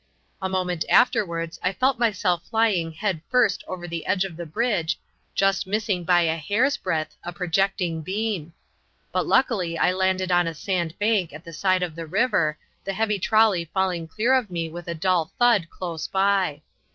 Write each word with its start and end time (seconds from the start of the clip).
A 0.41 0.49
moment 0.49 0.83
afterwards 0.89 1.59
I 1.61 1.73
felt 1.73 1.99
myself 1.99 2.41
flying 2.49 2.91
head 2.91 3.21
first 3.29 3.63
over 3.67 3.87
the 3.87 4.07
edge 4.07 4.25
of 4.25 4.35
the 4.35 4.47
bridge, 4.47 4.99
just 5.35 5.67
missing 5.67 6.03
by 6.03 6.21
a 6.23 6.37
hair's 6.37 6.75
breadth 6.75 7.15
a 7.23 7.31
projecting 7.31 8.01
beam; 8.01 8.51
but 9.11 9.27
luckily 9.27 9.77
I 9.77 9.91
landed 9.93 10.31
on 10.31 10.47
a 10.47 10.55
sand 10.55 10.97
bank 10.97 11.33
at 11.33 11.43
the 11.45 11.53
side 11.53 11.83
of 11.83 11.93
the 11.95 12.07
river, 12.07 12.57
the 12.83 12.93
heavy 12.93 13.19
trolley 13.19 13.65
falling 13.71 14.07
clear 14.07 14.33
of 14.33 14.49
me 14.49 14.69
with 14.69 14.87
a 14.87 14.95
dull 14.95 15.33
thud 15.37 15.69
close 15.69 16.07
by. 16.07 16.63